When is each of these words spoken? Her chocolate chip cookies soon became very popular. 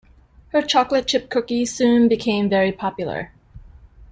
Her 0.47 0.63
chocolate 0.63 1.05
chip 1.05 1.29
cookies 1.29 1.75
soon 1.75 2.07
became 2.07 2.49
very 2.49 2.71
popular. 2.71 3.31